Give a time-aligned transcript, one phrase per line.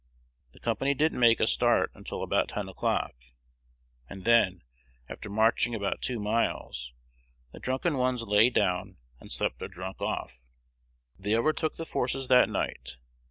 [0.53, 3.13] The company didn't make a start until about ten o'clock,
[4.09, 4.63] and then,
[5.07, 6.91] after marching about two miles,
[7.51, 10.41] the drunken ones lay down and slept their drunk off.
[11.19, 12.97] They overtook the forces that night.